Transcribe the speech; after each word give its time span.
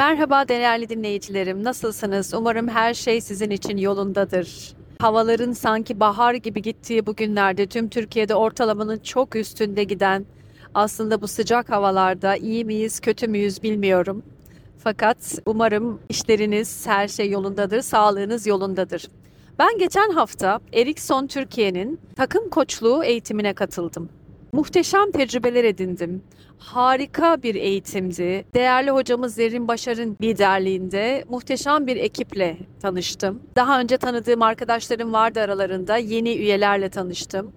Merhaba 0.00 0.48
değerli 0.48 0.88
dinleyicilerim. 0.88 1.64
Nasılsınız? 1.64 2.34
Umarım 2.34 2.68
her 2.68 2.94
şey 2.94 3.20
sizin 3.20 3.50
için 3.50 3.76
yolundadır. 3.76 4.74
Havaların 4.98 5.52
sanki 5.52 6.00
bahar 6.00 6.34
gibi 6.34 6.62
gittiği 6.62 7.06
bu 7.06 7.16
günlerde 7.16 7.66
tüm 7.66 7.88
Türkiye'de 7.88 8.34
ortalamanın 8.34 8.98
çok 8.98 9.36
üstünde 9.36 9.84
giden 9.84 10.26
aslında 10.74 11.22
bu 11.22 11.28
sıcak 11.28 11.70
havalarda 11.70 12.36
iyi 12.36 12.64
miyiz, 12.64 13.00
kötü 13.00 13.28
müyüz 13.28 13.62
bilmiyorum. 13.62 14.22
Fakat 14.78 15.38
umarım 15.46 16.00
işleriniz, 16.08 16.86
her 16.86 17.08
şey 17.08 17.30
yolundadır, 17.30 17.80
sağlığınız 17.80 18.46
yolundadır. 18.46 19.08
Ben 19.58 19.78
geçen 19.78 20.10
hafta 20.10 20.60
Ericsson 20.72 21.26
Türkiye'nin 21.26 22.00
takım 22.16 22.48
koçluğu 22.50 23.04
eğitimine 23.04 23.52
katıldım. 23.52 24.08
Muhteşem 24.52 25.10
tecrübeler 25.10 25.64
edindim. 25.64 26.22
Harika 26.58 27.42
bir 27.42 27.54
eğitimdi. 27.54 28.44
Değerli 28.54 28.90
hocamız 28.90 29.34
Zerrin 29.34 29.68
Başar'ın 29.68 30.16
liderliğinde 30.22 31.24
muhteşem 31.28 31.86
bir 31.86 31.96
ekiple 31.96 32.56
tanıştım. 32.82 33.42
Daha 33.56 33.80
önce 33.80 33.96
tanıdığım 33.96 34.42
arkadaşlarım 34.42 35.12
vardı 35.12 35.40
aralarında. 35.40 35.96
Yeni 35.96 36.34
üyelerle 36.34 36.88
tanıştım. 36.88 37.52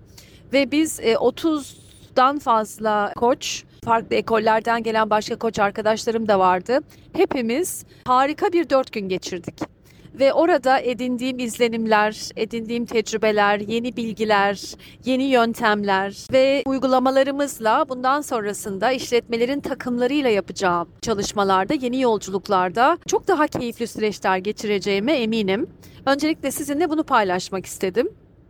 Ve 0.54 0.72
biz 0.72 1.00
e, 1.00 1.14
30'dan 1.14 2.40
fazla 2.40 3.14
koç, 3.16 3.64
farklı 3.86 4.16
ekollerden 4.16 4.84
gelen 4.84 5.10
başka 5.10 5.36
koç 5.36 5.60
arkadaşlarım 5.60 6.28
da 6.28 6.40
vardı. 6.40 6.80
Hepimiz 7.14 7.86
harika 8.06 8.54
bir 8.54 8.70
dört 8.70 8.92
gün 8.92 9.10
geçirdik. 9.10 9.56
Ve 10.20 10.34
orada 10.34 10.80
edindiğim 10.80 11.40
izlenimler, 11.40 12.30
edindiğim 12.36 12.86
tecrübeler, 12.86 13.60
yeni 13.60 13.96
bilgiler, 13.98 14.62
yeni 15.06 15.24
yöntemler 15.24 16.28
ve 16.32 16.64
uygulamalarımızla 16.66 17.86
bundan 17.90 18.22
sonrasında 18.22 18.92
işletmelerin 18.92 19.60
takımlarıyla 19.60 20.30
yapacağım 20.30 20.88
çalışmalarda, 21.02 21.74
yeni 21.74 22.02
yolculuklarda 22.02 22.98
çok 23.08 23.28
daha 23.28 23.48
keyifli 23.48 23.88
süreçler 23.88 24.38
geçireceğime 24.38 25.14
eminim. 25.14 25.70
Öncelikle 26.06 26.52
sizinle 26.52 26.90
bunu 26.90 27.04
paylaşmak 27.04 27.66
istedim 27.66 28.10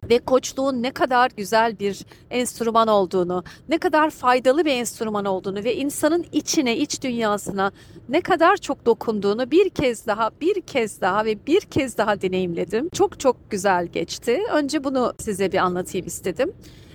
ve 0.09 0.19
koçluğun 0.19 0.83
ne 0.83 0.91
kadar 0.91 1.31
güzel 1.37 1.79
bir 1.79 2.05
enstrüman 2.31 2.87
olduğunu, 2.87 3.43
ne 3.69 3.77
kadar 3.77 4.09
faydalı 4.09 4.65
bir 4.65 4.71
enstrüman 4.71 5.25
olduğunu 5.25 5.63
ve 5.63 5.75
insanın 5.75 6.25
içine, 6.31 6.77
iç 6.77 7.03
dünyasına 7.03 7.71
ne 8.09 8.21
kadar 8.21 8.57
çok 8.57 8.85
dokunduğunu 8.85 9.51
bir 9.51 9.69
kez 9.69 10.07
daha, 10.07 10.31
bir 10.41 10.61
kez 10.61 11.01
daha 11.01 11.25
ve 11.25 11.45
bir 11.47 11.61
kez 11.61 11.97
daha 11.97 12.21
deneyimledim. 12.21 12.89
Çok 12.89 13.19
çok 13.19 13.51
güzel 13.51 13.87
geçti. 13.87 14.41
Önce 14.53 14.83
bunu 14.83 15.13
size 15.19 15.51
bir 15.51 15.57
anlatayım 15.57 16.07
istedim. 16.07 16.53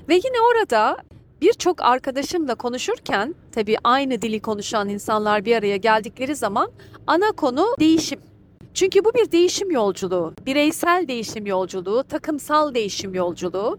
Ve 0.09 0.15
yine 0.15 0.37
orada 0.53 0.97
birçok 1.41 1.83
arkadaşımla 1.83 2.55
konuşurken 2.55 3.35
tabii 3.53 3.77
aynı 3.85 4.23
dili 4.23 4.41
konuşan 4.41 4.89
insanlar 4.89 5.45
bir 5.45 5.57
araya 5.57 5.77
geldikleri 5.77 6.37
zaman 6.37 6.71
ana 7.07 7.33
konu 7.33 7.67
değişim. 7.81 8.21
Çünkü 8.75 9.05
bu 9.05 9.15
bir 9.15 9.33
değişim 9.33 9.71
yolculuğu, 9.71 10.35
bireysel 10.47 11.05
değişim 11.09 11.47
yolculuğu, 11.47 12.05
takımsal 12.05 12.75
değişim 12.75 13.15
yolculuğu 13.15 13.79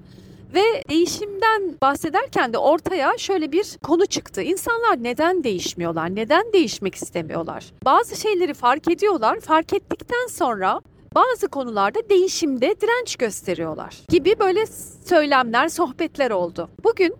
ve 0.54 0.84
değişimden 0.90 1.76
bahsederken 1.82 2.54
de 2.54 2.58
ortaya 2.58 3.18
şöyle 3.18 3.52
bir 3.52 3.78
konu 3.84 4.06
çıktı. 4.06 4.42
İnsanlar 4.42 5.04
neden 5.04 5.44
değişmiyorlar? 5.44 6.16
Neden 6.16 6.54
değişmek 6.54 6.96
istemiyorlar? 6.96 7.66
Bazı 7.86 8.16
şeyleri 8.16 8.54
fark 8.54 8.92
ediyorlar. 8.92 9.40
Fark 9.40 9.74
ettikten 9.74 10.28
sonra 10.30 10.82
bazı 11.16 11.48
konularda 11.48 12.10
değişimde 12.10 12.76
direnç 12.82 13.16
gösteriyorlar 13.16 13.98
gibi 14.10 14.36
böyle 14.40 14.66
söylemler, 15.06 15.68
sohbetler 15.70 16.32
oldu. 16.32 16.70
Bugün 16.84 17.16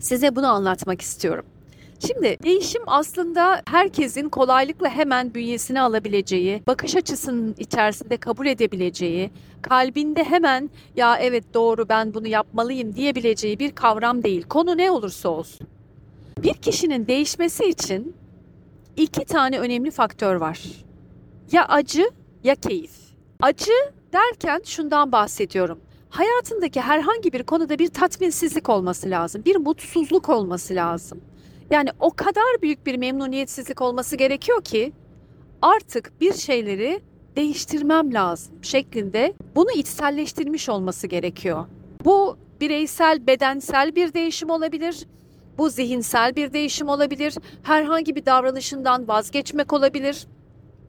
size 0.00 0.36
bunu 0.36 0.46
anlatmak 0.46 1.00
istiyorum. 1.00 1.44
Şimdi 1.98 2.36
değişim 2.42 2.82
aslında 2.86 3.62
herkesin 3.66 4.28
kolaylıkla 4.28 4.88
hemen 4.88 5.34
bünyesine 5.34 5.80
alabileceği, 5.80 6.62
bakış 6.66 6.96
açısının 6.96 7.54
içerisinde 7.58 8.16
kabul 8.16 8.46
edebileceği, 8.46 9.30
kalbinde 9.62 10.24
hemen 10.24 10.70
ya 10.96 11.16
evet 11.18 11.54
doğru 11.54 11.88
ben 11.88 12.14
bunu 12.14 12.28
yapmalıyım 12.28 12.94
diyebileceği 12.94 13.58
bir 13.58 13.72
kavram 13.72 14.22
değil. 14.22 14.42
Konu 14.42 14.76
ne 14.76 14.90
olursa 14.90 15.28
olsun. 15.28 15.66
Bir 16.42 16.54
kişinin 16.54 17.06
değişmesi 17.06 17.64
için 17.64 18.16
iki 18.96 19.24
tane 19.24 19.58
önemli 19.58 19.90
faktör 19.90 20.34
var. 20.36 20.60
Ya 21.52 21.66
acı 21.68 22.10
ya 22.44 22.54
keyif. 22.54 22.92
Acı 23.42 23.72
derken 24.12 24.60
şundan 24.64 25.12
bahsediyorum. 25.12 25.80
Hayatındaki 26.10 26.80
herhangi 26.80 27.32
bir 27.32 27.42
konuda 27.42 27.78
bir 27.78 27.88
tatminsizlik 27.88 28.68
olması 28.68 29.10
lazım, 29.10 29.42
bir 29.44 29.56
mutsuzluk 29.56 30.28
olması 30.28 30.74
lazım. 30.74 31.20
Yani 31.70 31.88
o 32.00 32.10
kadar 32.10 32.62
büyük 32.62 32.86
bir 32.86 32.96
memnuniyetsizlik 32.96 33.80
olması 33.80 34.16
gerekiyor 34.16 34.64
ki 34.64 34.92
artık 35.62 36.20
bir 36.20 36.32
şeyleri 36.32 37.00
değiştirmem 37.36 38.14
lazım 38.14 38.54
şeklinde 38.62 39.34
bunu 39.54 39.70
içselleştirmiş 39.70 40.68
olması 40.68 41.06
gerekiyor. 41.06 41.66
Bu 42.04 42.36
bireysel, 42.60 43.26
bedensel 43.26 43.96
bir 43.96 44.12
değişim 44.12 44.50
olabilir. 44.50 45.06
Bu 45.58 45.70
zihinsel 45.70 46.36
bir 46.36 46.52
değişim 46.52 46.88
olabilir. 46.88 47.34
Herhangi 47.62 48.16
bir 48.16 48.26
davranışından 48.26 49.08
vazgeçmek 49.08 49.72
olabilir 49.72 50.26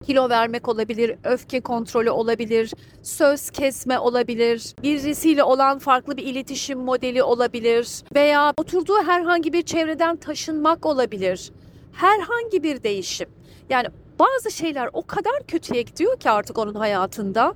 kilo 0.05 0.29
vermek 0.29 0.67
olabilir, 0.67 1.15
öfke 1.23 1.61
kontrolü 1.61 2.09
olabilir, 2.09 2.73
söz 3.03 3.49
kesme 3.49 3.99
olabilir, 3.99 4.75
birisiyle 4.83 5.43
olan 5.43 5.79
farklı 5.79 6.17
bir 6.17 6.23
iletişim 6.23 6.79
modeli 6.79 7.23
olabilir 7.23 8.03
veya 8.15 8.53
oturduğu 8.57 9.03
herhangi 9.05 9.53
bir 9.53 9.61
çevreden 9.61 10.15
taşınmak 10.15 10.85
olabilir. 10.85 11.51
Herhangi 11.93 12.63
bir 12.63 12.83
değişim. 12.83 13.29
Yani 13.69 13.87
bazı 14.19 14.51
şeyler 14.51 14.89
o 14.93 15.01
kadar 15.01 15.43
kötüye 15.47 15.81
gidiyor 15.81 16.19
ki 16.19 16.29
artık 16.29 16.57
onun 16.57 16.75
hayatında. 16.75 17.53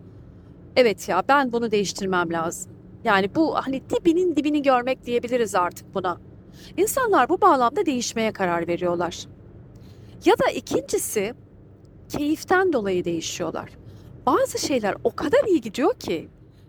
Evet 0.75 1.09
ya 1.09 1.23
ben 1.27 1.51
bunu 1.51 1.71
değiştirmem 1.71 2.33
lazım. 2.33 2.71
Yani 3.03 3.35
bu 3.35 3.55
hani 3.55 3.81
dibinin 3.89 4.35
dibini 4.35 4.61
görmek 4.61 5.05
diyebiliriz 5.05 5.55
artık 5.55 5.95
buna. 5.95 6.17
İnsanlar 6.77 7.29
bu 7.29 7.41
bağlamda 7.41 7.85
değişmeye 7.85 8.31
karar 8.31 8.67
veriyorlar. 8.67 9.25
Ya 10.25 10.33
da 10.33 10.51
ikincisi 10.51 11.33
keyiften 12.09 12.73
dolayı 12.73 13.05
değişiyorlar. 13.05 13.69
Bazı 14.25 14.59
şeyler 14.59 14.95
o 15.03 15.15
kadar 15.15 15.43
iyi 15.43 15.61
gidiyor 15.61 15.93
ki 15.93 16.27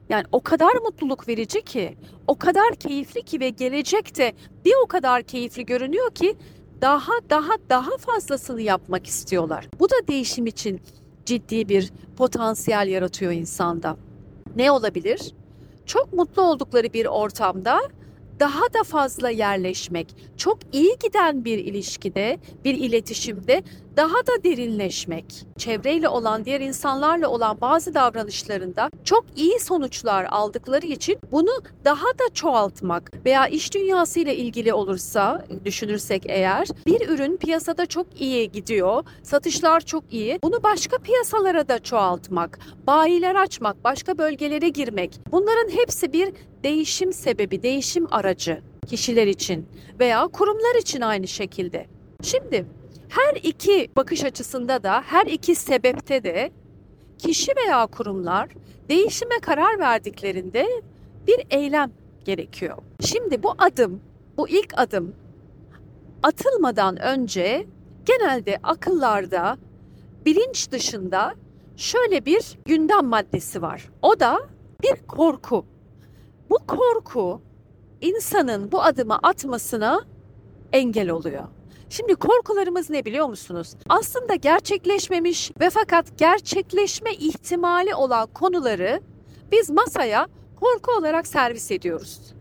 yani 0.09 0.25
o 0.33 0.41
kadar 0.41 0.75
mutluluk 0.75 1.29
verici 1.29 1.63
ki, 1.63 1.97
o 2.27 2.39
kadar 2.39 2.75
keyifli 2.75 3.23
ki 3.23 3.41
ve 3.41 3.49
gelecekte 3.49 4.33
bir 4.65 4.75
o 4.85 4.87
kadar 4.87 5.23
keyifli 5.23 5.67
görünüyor 5.67 6.11
ki 6.11 6.37
daha 6.81 7.13
daha 7.31 7.53
daha 7.69 7.97
fazlasını 7.97 8.61
yapmak 8.63 9.07
istiyorlar. 9.07 9.69
Bu 9.79 9.91
da 9.91 9.95
değişim 10.09 10.47
için 10.47 10.81
ciddi 11.27 11.69
bir 11.69 11.93
potansiyel 12.17 12.89
yaratıyor 12.89 13.33
insanda. 13.33 13.97
Ne 14.57 14.71
olabilir? 14.71 15.35
Çok 15.87 16.13
mutlu 16.13 16.43
oldukları 16.43 16.93
bir 16.93 17.07
ortamda 17.07 17.81
daha 18.41 18.73
da 18.75 18.83
fazla 18.85 19.31
yerleşmek, 19.31 20.17
çok 20.37 20.59
iyi 20.73 20.97
giden 21.03 21.45
bir 21.45 21.59
ilişkide, 21.59 22.39
bir 22.65 22.75
iletişimde 22.75 23.63
daha 23.97 24.15
da 24.27 24.45
derinleşmek, 24.45 25.47
çevreyle 25.59 26.09
olan, 26.09 26.45
diğer 26.45 26.61
insanlarla 26.61 27.29
olan 27.29 27.61
bazı 27.61 27.95
davranışlarında 27.95 28.91
çok 29.05 29.25
iyi 29.37 29.61
sonuçlar 29.61 30.27
aldıkları 30.31 30.87
için 30.87 31.19
bunu 31.33 31.51
daha 31.85 32.07
da 32.07 32.35
çoğaltmak 32.35 33.13
veya 33.25 33.47
iş 33.47 33.75
dünyasıyla 33.75 34.33
ilgili 34.33 34.73
olursa 34.73 35.47
düşünürsek 35.65 36.23
eğer 36.27 36.69
bir 36.87 37.09
ürün 37.09 37.37
piyasada 37.37 37.87
çok 37.87 38.21
iyi 38.21 38.53
gidiyor, 38.53 39.05
satışlar 39.23 39.81
çok 39.81 40.05
iyi. 40.13 40.39
Bunu 40.43 40.63
başka 40.63 40.99
piyasalara 40.99 41.69
da 41.69 41.79
çoğaltmak, 41.79 42.59
bayiler 42.87 43.35
açmak, 43.35 43.85
başka 43.85 44.19
bölgelere 44.19 44.69
girmek. 44.69 45.21
Bunların 45.33 45.69
hepsi 45.69 46.13
bir 46.13 46.33
değişim 46.63 47.13
sebebi, 47.13 47.63
değişim 47.63 48.07
aracı 48.11 48.63
kişiler 48.87 49.27
için 49.27 49.69
veya 50.01 50.27
kurumlar 50.27 50.75
için 50.81 51.01
aynı 51.01 51.29
şekilde. 51.29 51.87
Şimdi 52.23 52.67
her 53.09 53.35
iki 53.43 53.89
bakış 53.97 54.25
açısında 54.25 54.83
da 54.83 55.03
her 55.07 55.27
iki 55.27 55.55
sebepte 55.55 56.25
de 56.25 56.51
kişi 57.19 57.53
veya 57.57 57.87
kurumlar 57.87 58.49
değişime 58.89 59.39
karar 59.43 59.79
verdiklerinde 59.79 60.83
bir 61.27 61.47
eylem 61.51 61.93
gerekiyor. 62.25 62.79
Şimdi 63.01 63.43
bu 63.43 63.55
adım, 63.59 64.01
bu 64.37 64.49
ilk 64.49 64.75
adım 64.77 65.15
atılmadan 66.23 67.03
önce 67.03 67.67
genelde 68.05 68.59
akıllarda 68.63 69.59
bilinç 70.27 70.71
dışında 70.71 71.35
şöyle 71.77 72.25
bir 72.25 72.59
gündem 72.65 73.07
maddesi 73.07 73.63
var. 73.63 73.91
O 74.03 74.21
da 74.21 74.39
bir 74.83 75.07
korku. 75.07 75.65
Bu 76.51 76.59
korku 76.67 77.41
insanın 78.01 78.73
bu 78.73 78.83
adımı 78.83 79.19
atmasına 79.23 80.05
engel 80.73 81.11
oluyor. 81.11 81.45
Şimdi 81.91 82.15
korkularımız 82.15 82.91
ne 82.91 83.05
biliyor 83.05 83.29
musunuz? 83.29 83.75
Aslında 83.89 84.35
gerçekleşmemiş 84.35 85.51
ve 85.61 85.71
fakat 85.71 86.19
gerçekleşme 86.19 87.13
ihtimali 87.13 87.95
olan 87.95 88.27
konuları 88.27 89.01
biz 89.53 89.71
masaya 89.71 90.29
korku 90.61 90.93
olarak 90.93 91.27
servis 91.27 91.71
ediyoruz. 91.71 92.35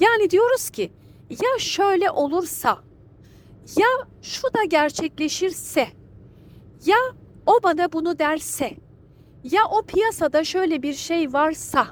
Yani 0.00 0.30
diyoruz 0.30 0.70
ki 0.70 0.92
ya 1.30 1.58
şöyle 1.58 2.10
olursa 2.10 2.78
ya 3.76 3.88
şu 4.22 4.42
da 4.42 4.64
gerçekleşirse 4.64 5.88
ya 6.86 6.96
o 7.46 7.62
bana 7.62 7.92
bunu 7.92 8.18
derse 8.18 8.76
ya 9.44 9.60
o 9.70 9.82
piyasada 9.82 10.44
şöyle 10.44 10.82
bir 10.82 10.94
şey 10.94 11.32
varsa 11.32 11.86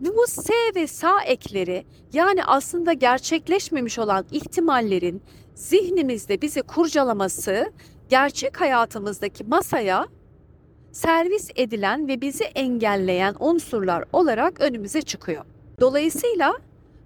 bu 0.00 0.26
S 0.26 0.52
ve 0.74 0.86
SA 0.86 1.22
ekleri 1.22 1.84
yani 2.12 2.44
aslında 2.44 2.92
gerçekleşmemiş 2.92 3.98
olan 3.98 4.24
ihtimallerin 4.32 5.22
zihnimizde 5.54 6.42
bizi 6.42 6.62
kurcalaması 6.62 7.72
gerçek 8.08 8.60
hayatımızdaki 8.60 9.44
masaya 9.44 10.06
servis 10.92 11.50
edilen 11.56 12.08
ve 12.08 12.20
bizi 12.20 12.44
engelleyen 12.44 13.34
unsurlar 13.40 14.04
olarak 14.12 14.60
önümüze 14.60 15.02
çıkıyor. 15.02 15.44
Dolayısıyla 15.80 16.54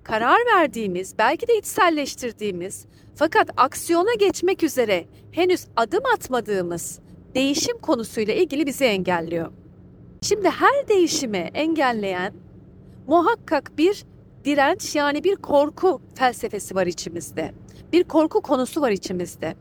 karar 0.04 0.38
verdiğimiz, 0.54 1.18
belki 1.18 1.48
de 1.48 1.58
içselleştirdiğimiz 1.58 2.86
fakat 3.14 3.50
aksiyona 3.56 4.14
geçmek 4.14 4.62
üzere 4.62 5.04
henüz 5.32 5.66
adım 5.76 6.02
atmadığımız 6.14 7.00
değişim 7.34 7.78
konusuyla 7.78 8.34
ilgili 8.34 8.66
bizi 8.66 8.84
engelliyor. 8.84 9.52
Şimdi 10.22 10.48
her 10.48 10.88
değişimi 10.88 11.50
engelleyen 11.54 12.32
muhakkak 13.06 13.78
bir 13.78 14.04
direnç 14.44 14.94
yani 14.94 15.24
bir 15.24 15.36
korku 15.36 16.00
felsefesi 16.14 16.74
var 16.74 16.86
içimizde. 16.86 17.54
Bir 17.92 18.04
korku 18.04 18.40
konusu 18.40 18.80
var 18.80 18.90
içimizde. 18.90 19.54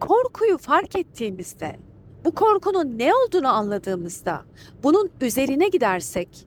Korkuyu 0.00 0.58
fark 0.58 0.96
ettiğimizde, 0.96 1.76
bu 2.24 2.34
korkunun 2.34 2.98
ne 2.98 3.14
olduğunu 3.14 3.48
anladığımızda, 3.48 4.42
bunun 4.82 5.10
üzerine 5.20 5.68
gidersek, 5.68 6.46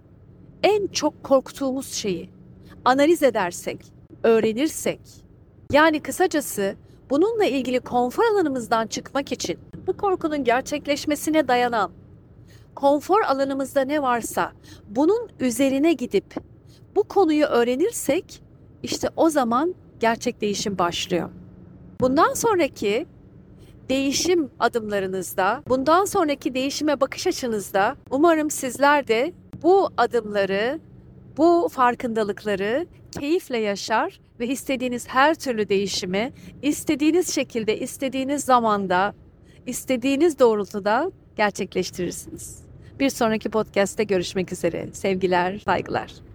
en 0.63 0.87
çok 0.87 1.23
korktuğumuz 1.23 1.93
şeyi 1.93 2.29
analiz 2.85 3.23
edersek, 3.23 3.85
öğrenirsek, 4.23 4.99
yani 5.71 5.99
kısacası 5.99 6.75
bununla 7.09 7.45
ilgili 7.45 7.79
konfor 7.79 8.23
alanımızdan 8.23 8.87
çıkmak 8.87 9.31
için 9.31 9.59
bu 9.87 9.97
korkunun 9.97 10.43
gerçekleşmesine 10.43 11.47
dayanan 11.47 11.91
konfor 12.77 13.21
alanımızda 13.21 13.81
ne 13.81 14.01
varsa 14.01 14.51
bunun 14.89 15.29
üzerine 15.39 15.93
gidip 15.93 16.35
bu 16.95 17.03
konuyu 17.03 17.45
öğrenirsek 17.45 18.41
işte 18.83 19.09
o 19.15 19.29
zaman 19.29 19.75
gerçek 19.99 20.41
değişim 20.41 20.77
başlıyor. 20.77 21.29
Bundan 22.01 22.33
sonraki 22.33 23.05
değişim 23.89 24.49
adımlarınızda, 24.59 25.63
bundan 25.67 26.05
sonraki 26.05 26.53
değişime 26.53 27.01
bakış 27.01 27.27
açınızda 27.27 27.95
umarım 28.09 28.51
sizler 28.51 29.07
de 29.07 29.33
bu 29.63 29.89
adımları, 29.97 30.79
bu 31.37 31.69
farkındalıkları 31.71 32.87
keyifle 33.19 33.57
yaşar 33.57 34.19
ve 34.39 34.47
istediğiniz 34.47 35.07
her 35.07 35.35
türlü 35.35 35.69
değişimi 35.69 36.33
istediğiniz 36.61 37.35
şekilde, 37.35 37.79
istediğiniz 37.79 38.43
zamanda, 38.43 39.13
istediğiniz 39.65 40.39
doğrultuda 40.39 41.11
gerçekleştirirsiniz. 41.35 42.66
Bir 42.99 43.09
sonraki 43.09 43.49
podcast'te 43.49 44.03
görüşmek 44.03 44.53
üzere. 44.53 44.87
Sevgiler, 44.93 45.59
saygılar. 45.59 46.26